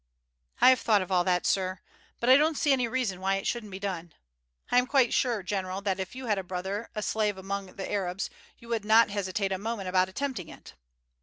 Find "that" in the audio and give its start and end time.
1.25-1.45, 5.81-5.99